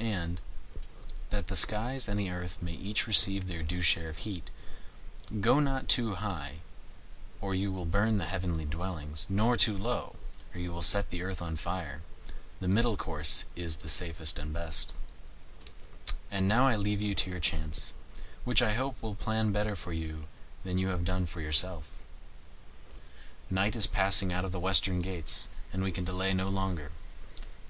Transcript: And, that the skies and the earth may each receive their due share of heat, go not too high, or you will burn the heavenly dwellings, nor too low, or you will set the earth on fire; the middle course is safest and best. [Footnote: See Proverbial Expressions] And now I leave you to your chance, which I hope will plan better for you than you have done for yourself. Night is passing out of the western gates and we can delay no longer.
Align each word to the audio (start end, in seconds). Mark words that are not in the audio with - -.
And, 0.00 0.42
that 1.30 1.46
the 1.46 1.56
skies 1.56 2.10
and 2.10 2.20
the 2.20 2.28
earth 2.28 2.58
may 2.60 2.74
each 2.74 3.06
receive 3.06 3.46
their 3.48 3.62
due 3.62 3.80
share 3.80 4.10
of 4.10 4.18
heat, 4.18 4.50
go 5.40 5.60
not 5.60 5.88
too 5.88 6.16
high, 6.16 6.56
or 7.40 7.54
you 7.54 7.72
will 7.72 7.86
burn 7.86 8.18
the 8.18 8.26
heavenly 8.26 8.66
dwellings, 8.66 9.24
nor 9.30 9.56
too 9.56 9.74
low, 9.74 10.16
or 10.52 10.60
you 10.60 10.74
will 10.74 10.82
set 10.82 11.08
the 11.08 11.22
earth 11.22 11.40
on 11.40 11.56
fire; 11.56 12.02
the 12.60 12.68
middle 12.68 12.98
course 12.98 13.46
is 13.56 13.78
safest 13.82 14.38
and 14.38 14.52
best. 14.52 14.92
[Footnote: 14.92 15.06
See 15.08 15.76
Proverbial 16.04 16.16
Expressions] 16.26 16.38
And 16.38 16.48
now 16.48 16.66
I 16.68 16.76
leave 16.76 17.00
you 17.00 17.14
to 17.14 17.30
your 17.30 17.40
chance, 17.40 17.92
which 18.44 18.60
I 18.60 18.74
hope 18.74 19.00
will 19.02 19.14
plan 19.14 19.52
better 19.52 19.74
for 19.74 19.94
you 19.94 20.26
than 20.64 20.76
you 20.76 20.88
have 20.88 21.06
done 21.06 21.24
for 21.24 21.40
yourself. 21.40 21.96
Night 23.48 23.74
is 23.74 23.86
passing 23.86 24.34
out 24.34 24.44
of 24.44 24.52
the 24.52 24.60
western 24.60 25.00
gates 25.00 25.48
and 25.72 25.82
we 25.82 25.92
can 25.92 26.04
delay 26.04 26.34
no 26.34 26.50
longer. 26.50 26.90